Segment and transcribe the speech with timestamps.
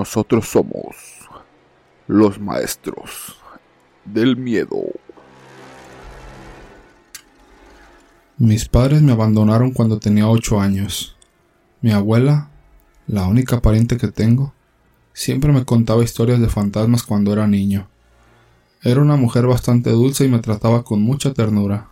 [0.00, 0.96] nosotros somos
[2.08, 3.36] los maestros
[4.06, 4.78] del miedo.
[8.38, 11.16] Mis padres me abandonaron cuando tenía ocho años.
[11.82, 12.48] Mi abuela,
[13.06, 14.54] la única pariente que tengo,
[15.12, 17.86] siempre me contaba historias de fantasmas cuando era niño.
[18.82, 21.90] Era una mujer bastante dulce y me trataba con mucha ternura.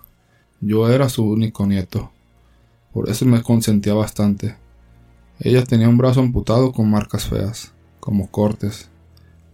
[0.63, 2.11] Yo era su único nieto.
[2.95, 4.57] Por eso me consentía bastante.
[5.41, 8.89] Ella tenía un brazo amputado con marcas feas, como cortes.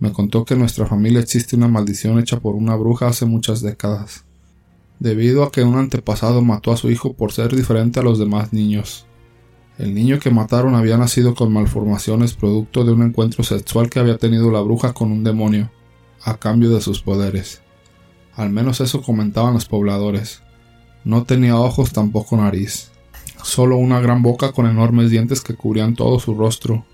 [0.00, 3.60] Me contó que en nuestra familia existe una maldición hecha por una bruja hace muchas
[3.60, 4.24] décadas,
[4.98, 8.52] debido a que un antepasado mató a su hijo por ser diferente a los demás
[8.52, 9.06] niños.
[9.78, 14.18] El niño que mataron había nacido con malformaciones producto de un encuentro sexual que había
[14.18, 15.70] tenido la bruja con un demonio,
[16.22, 17.62] a cambio de sus poderes.
[18.34, 20.42] Al menos eso comentaban los pobladores.
[21.04, 22.90] No tenía ojos tampoco nariz
[23.44, 26.84] solo una gran boca con enormes dientes que cubrían todo su rostro.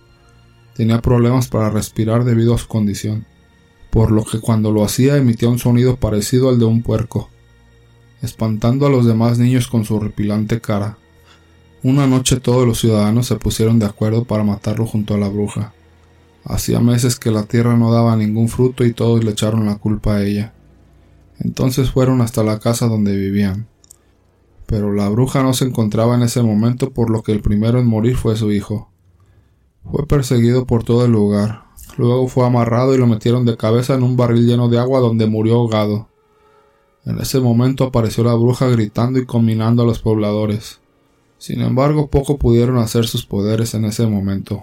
[0.80, 3.26] Tenía problemas para respirar debido a su condición,
[3.90, 7.28] por lo que cuando lo hacía emitía un sonido parecido al de un puerco,
[8.22, 10.96] espantando a los demás niños con su horripilante cara.
[11.82, 15.74] Una noche todos los ciudadanos se pusieron de acuerdo para matarlo junto a la bruja.
[16.46, 20.14] Hacía meses que la tierra no daba ningún fruto y todos le echaron la culpa
[20.14, 20.54] a ella.
[21.40, 23.66] Entonces fueron hasta la casa donde vivían
[24.64, 27.86] pero la bruja no se encontraba en ese momento por lo que el primero en
[27.86, 28.88] morir fue su hijo.
[29.84, 31.64] Fue perseguido por todo el lugar,
[31.96, 35.26] luego fue amarrado y lo metieron de cabeza en un barril lleno de agua donde
[35.26, 36.08] murió ahogado.
[37.04, 40.80] En ese momento apareció la bruja gritando y combinando a los pobladores.
[41.38, 44.62] Sin embargo, poco pudieron hacer sus poderes en ese momento,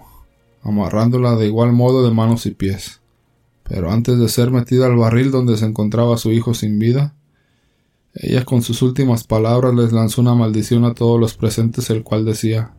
[0.61, 3.01] amarrándola de igual modo de manos y pies.
[3.63, 7.15] Pero antes de ser metida al barril donde se encontraba su hijo sin vida,
[8.13, 12.23] ella con sus últimas palabras les lanzó una maldición a todos los presentes, el cual
[12.23, 12.76] decía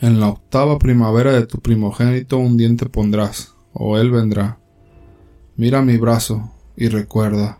[0.00, 4.58] En la octava primavera de tu primogénito un diente pondrás, o él vendrá.
[5.56, 7.58] Mira mi brazo, y recuerda,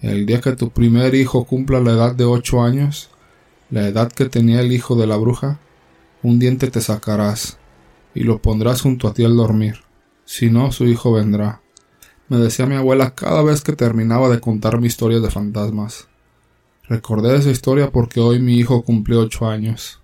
[0.00, 3.10] el día que tu primer hijo cumpla la edad de ocho años,
[3.70, 5.60] la edad que tenía el hijo de la bruja,
[6.22, 7.58] un diente te sacarás,
[8.14, 9.80] y lo pondrás junto a ti al dormir.
[10.24, 11.62] Si no, su hijo vendrá
[12.32, 16.08] me decía mi abuela cada vez que terminaba de contar mi historia de fantasmas.
[16.88, 20.00] Recordé esa historia porque hoy mi hijo cumplió ocho años,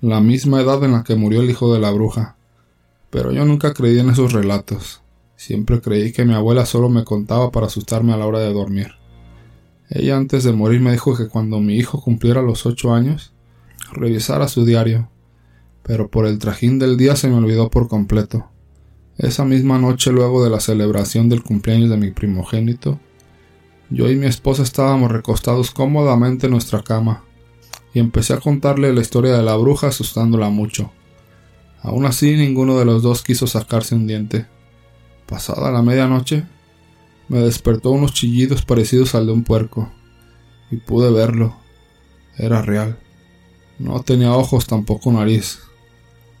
[0.00, 2.36] la misma edad en la que murió el hijo de la bruja.
[3.10, 5.02] Pero yo nunca creí en esos relatos.
[5.36, 8.92] Siempre creí que mi abuela solo me contaba para asustarme a la hora de dormir.
[9.90, 13.32] Ella antes de morir me dijo que cuando mi hijo cumpliera los ocho años,
[13.92, 15.10] revisara su diario,
[15.82, 18.50] pero por el trajín del día se me olvidó por completo.
[19.18, 23.00] Esa misma noche, luego de la celebración del cumpleaños de mi primogénito,
[23.90, 27.24] yo y mi esposa estábamos recostados cómodamente en nuestra cama,
[27.92, 30.90] y empecé a contarle la historia de la bruja asustándola mucho.
[31.82, 34.46] Aún así, ninguno de los dos quiso sacarse un diente.
[35.26, 36.44] Pasada la medianoche,
[37.28, 39.90] me despertó unos chillidos parecidos al de un puerco,
[40.70, 41.56] y pude verlo.
[42.36, 42.98] Era real.
[43.78, 45.60] No tenía ojos, tampoco nariz.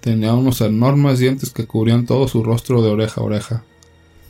[0.00, 3.64] Tenía unos enormes dientes que cubrían todo su rostro de oreja a oreja.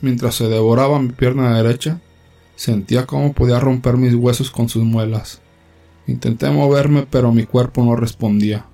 [0.01, 1.99] Mientras se devoraba mi pierna derecha,
[2.55, 5.41] sentía cómo podía romper mis huesos con sus muelas.
[6.07, 8.65] Intenté moverme, pero mi cuerpo no respondía.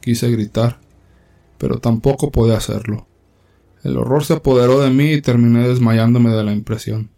[0.00, 0.80] Quise gritar,
[1.58, 3.06] pero tampoco podía hacerlo.
[3.84, 7.10] El horror se apoderó de mí y terminé desmayándome de la impresión.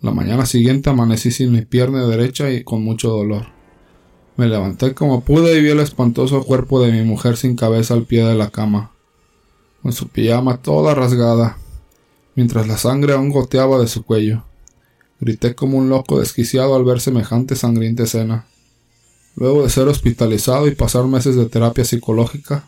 [0.00, 3.46] La mañana siguiente amanecí sin mi pierna derecha y con mucho dolor.
[4.36, 8.04] Me levanté como pude y vi el espantoso cuerpo de mi mujer sin cabeza al
[8.04, 8.92] pie de la cama,
[9.82, 11.58] con su pijama toda rasgada,
[12.34, 14.42] mientras la sangre aún goteaba de su cuello.
[15.20, 18.46] Grité como un loco desquiciado al ver semejante sangrienta escena.
[19.34, 22.64] Luego de ser hospitalizado y pasar meses de terapia psicológica,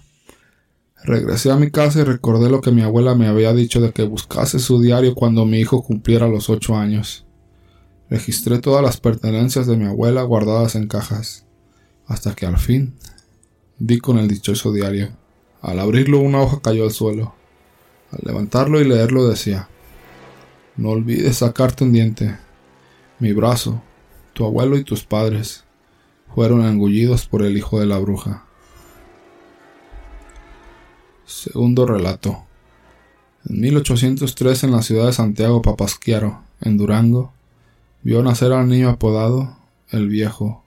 [1.03, 4.05] regresé a mi casa y recordé lo que mi abuela me había dicho de que
[4.05, 7.27] buscase su diario cuando mi hijo cumpliera los ocho años.
[8.09, 11.47] Registré todas las pertenencias de mi abuela guardadas en cajas
[12.07, 12.95] hasta que al fin
[13.79, 15.11] di con el dichoso diario.
[15.61, 17.35] Al abrirlo una hoja cayó al suelo.
[18.11, 19.69] Al levantarlo y leerlo decía,
[20.77, 22.39] No olvides sacarte un diente.
[23.19, 23.83] Mi brazo,
[24.33, 25.65] tu abuelo y tus padres
[26.35, 28.45] fueron engullidos por el hijo de la bruja.
[31.25, 32.45] Segundo relato.
[33.49, 37.33] En 1803 en la ciudad de Santiago Papasquiaro, en Durango,
[38.03, 39.57] vio nacer al niño apodado
[39.91, 40.65] el viejo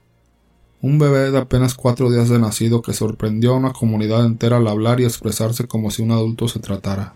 [0.80, 4.68] un bebé de apenas cuatro días de nacido que sorprendió a una comunidad entera al
[4.68, 7.14] hablar y expresarse como si un adulto se tratara.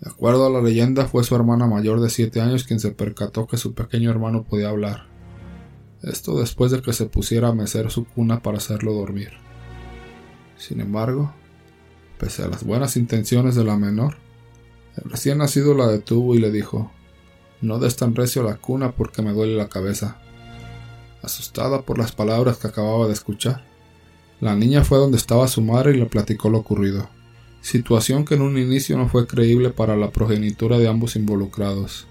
[0.00, 3.46] De acuerdo a la leyenda, fue su hermana mayor de siete años quien se percató
[3.46, 5.11] que su pequeño hermano podía hablar.
[6.02, 9.30] Esto después de que se pusiera a mecer su cuna para hacerlo dormir.
[10.56, 11.32] Sin embargo,
[12.22, 14.14] Pese a las buenas intenciones de la menor,
[14.96, 16.92] el recién nacido la detuvo y le dijo,
[17.60, 20.22] No des tan recio la cuna porque me duele la cabeza.
[21.20, 23.64] Asustada por las palabras que acababa de escuchar,
[24.38, 27.10] la niña fue donde estaba su madre y le platicó lo ocurrido,
[27.60, 32.06] situación que en un inicio no fue creíble para la progenitura de ambos involucrados.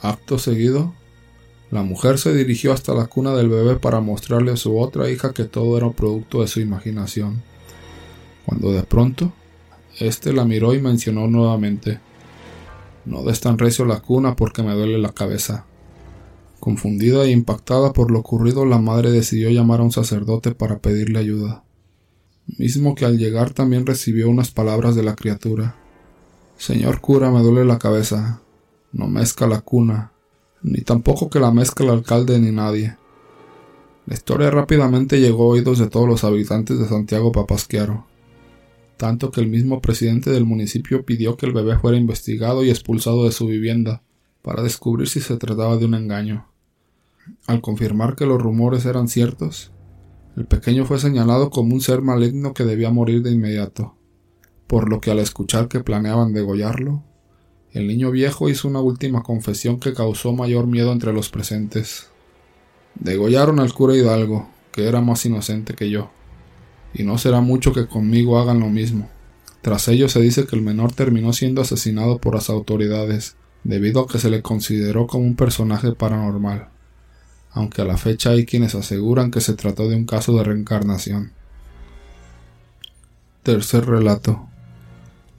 [0.00, 0.94] Acto seguido,
[1.72, 5.32] la mujer se dirigió hasta la cuna del bebé para mostrarle a su otra hija
[5.32, 7.42] que todo era producto de su imaginación,
[8.44, 9.32] cuando de pronto
[9.98, 11.98] éste la miró y mencionó nuevamente
[13.06, 15.64] No des tan recio la cuna porque me duele la cabeza.
[16.60, 21.20] Confundida e impactada por lo ocurrido, la madre decidió llamar a un sacerdote para pedirle
[21.20, 21.64] ayuda,
[22.58, 25.76] mismo que al llegar también recibió unas palabras de la criatura.
[26.58, 28.42] Señor cura, me duele la cabeza.
[28.92, 30.12] No mezca la cuna,
[30.62, 32.96] ni tampoco que la mezca el alcalde ni nadie.
[34.06, 38.06] La historia rápidamente llegó a oídos de todos los habitantes de Santiago Papasquiaro,
[38.96, 43.24] tanto que el mismo presidente del municipio pidió que el bebé fuera investigado y expulsado
[43.24, 44.02] de su vivienda,
[44.42, 46.48] para descubrir si se trataba de un engaño.
[47.46, 49.72] Al confirmar que los rumores eran ciertos,
[50.36, 53.96] el pequeño fue señalado como un ser maligno que debía morir de inmediato,
[54.66, 57.04] por lo que al escuchar que planeaban degollarlo,
[57.72, 62.08] el niño viejo hizo una última confesión que causó mayor miedo entre los presentes.
[62.94, 66.10] Degollaron al cura Hidalgo, que era más inocente que yo,
[66.92, 69.08] y no será mucho que conmigo hagan lo mismo.
[69.62, 74.06] Tras ello se dice que el menor terminó siendo asesinado por las autoridades, debido a
[74.06, 76.72] que se le consideró como un personaje paranormal
[77.52, 81.32] aunque a la fecha hay quienes aseguran que se trató de un caso de reencarnación.
[83.42, 84.48] Tercer relato.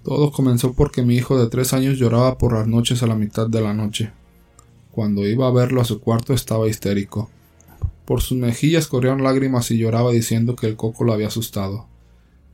[0.03, 3.47] Todo comenzó porque mi hijo de tres años lloraba por las noches a la mitad
[3.47, 4.11] de la noche.
[4.91, 7.29] Cuando iba a verlo a su cuarto estaba histérico.
[8.05, 11.87] Por sus mejillas corrían lágrimas y lloraba diciendo que el coco lo había asustado.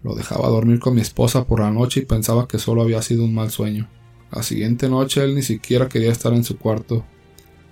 [0.04, 3.24] Lo dejaba dormir con mi esposa por la noche y pensaba que solo había sido
[3.24, 3.90] un mal sueño.
[4.32, 7.04] La siguiente noche él ni siquiera quería estar en su cuarto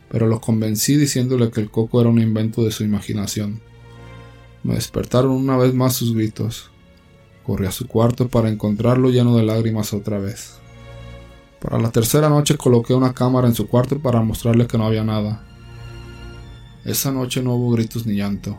[0.10, 3.60] pero lo convencí diciéndole que el coco era un invento de su imaginación.
[4.64, 6.72] Me despertaron una vez más sus gritos.
[7.48, 10.56] Corrí a su cuarto para encontrarlo lleno de lágrimas otra vez.
[11.62, 15.06] Para la tercera noche coloqué una cámara en su cuarto para mostrarle que no había
[15.06, 15.48] nada.
[16.84, 18.58] Esa noche no hubo gritos ni llanto.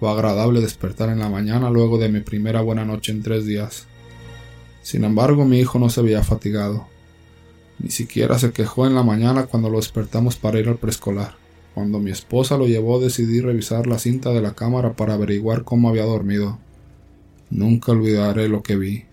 [0.00, 3.86] Fue agradable despertar en la mañana luego de mi primera buena noche en tres días.
[4.80, 6.86] Sin embargo, mi hijo no se veía fatigado.
[7.78, 11.34] Ni siquiera se quejó en la mañana cuando lo despertamos para ir al preescolar.
[11.74, 15.90] Cuando mi esposa lo llevó decidí revisar la cinta de la cámara para averiguar cómo
[15.90, 16.58] había dormido.
[17.50, 19.04] Nunca olvidaré lo que vi.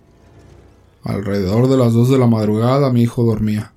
[1.04, 3.74] Alrededor de las dos de la madrugada mi hijo dormía,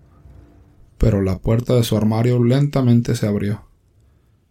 [0.97, 3.69] pero la puerta de su armario lentamente se abrió.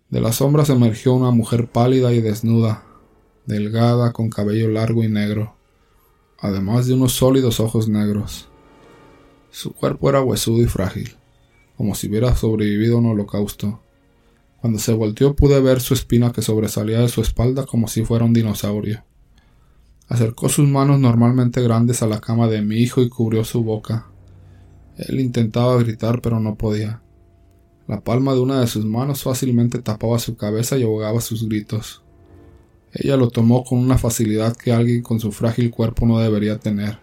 [0.09, 2.86] De las sombras emergió una mujer pálida y desnuda,
[3.45, 5.56] delgada, con cabello largo y negro,
[6.39, 8.48] además de unos sólidos ojos negros.
[9.50, 11.15] Su cuerpo era huesudo y frágil,
[11.75, 13.81] como si hubiera sobrevivido a un holocausto.
[14.62, 18.24] Cuando se volteó pude ver su espina que sobresalía de su espalda como si fuera
[18.24, 19.03] un dinosaurio.
[20.07, 24.07] Acercó sus manos normalmente grandes a la cama de mi hijo y cubrió su boca.
[24.98, 27.01] Él intentaba gritar pero no podía.
[27.88, 32.04] La palma de una de sus manos fácilmente tapaba su cabeza y ahogaba sus gritos.
[32.94, 37.00] Ella lo tomó con una facilidad que alguien con su frágil cuerpo no debería tener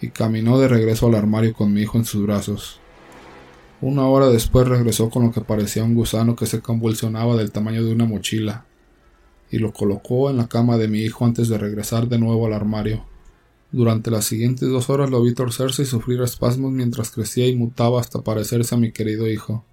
[0.00, 2.80] y caminó de regreso al armario con mi hijo en sus brazos.
[3.82, 7.84] Una hora después regresó con lo que parecía un gusano que se convulsionaba del tamaño
[7.84, 8.66] de una mochila,
[9.50, 12.52] y lo colocó en la cama de mi hijo antes de regresar de nuevo al
[12.52, 13.04] armario.
[13.72, 18.00] Durante las siguientes dos horas lo vi torcerse y sufrir espasmos mientras crecía y mutaba
[18.00, 19.64] hasta parecerse a mi querido hijo.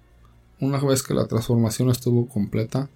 [0.60, 2.90] Una vez que la transformación estuvo completa,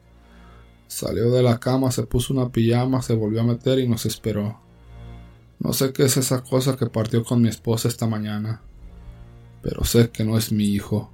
[0.88, 4.60] salió de la cama, se puso una pijama, se volvió a meter y nos esperó.
[5.58, 8.62] No sé qué es esa cosa que partió con mi esposa esta mañana,
[9.62, 11.10] pero sé que no es mi hijo.